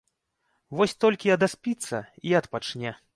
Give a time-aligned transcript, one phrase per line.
[0.79, 1.97] Вось толькі адаспіцца
[2.31, 2.95] і адпачне.